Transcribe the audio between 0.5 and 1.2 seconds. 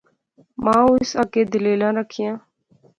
مائو اس